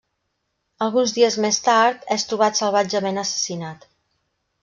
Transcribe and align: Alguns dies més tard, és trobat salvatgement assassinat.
Alguns 0.85 1.11
dies 1.17 1.35
més 1.43 1.59
tard, 1.67 2.07
és 2.17 2.25
trobat 2.31 2.59
salvatgement 2.61 3.23
assassinat. 3.25 3.87